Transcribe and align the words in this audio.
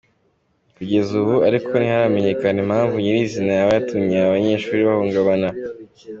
Kugeza 0.75 1.11
ubu 1.21 1.35
ariko 1.47 1.71
ntiharamenyekana 1.75 2.57
impamvu 2.63 2.95
nyirizina 2.99 3.51
yaba 3.57 3.71
yatumye 3.77 4.15
aba 4.17 4.33
banyeshuri 4.35 4.81
bahungabana. 4.89 5.49